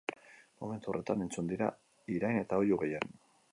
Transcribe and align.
Momentu 0.63 0.91
horretan 0.93 1.21
entzun 1.27 1.53
dira 1.53 1.69
irain 2.17 2.43
eta 2.43 2.61
oihu 2.65 2.83
gehien. 2.85 3.15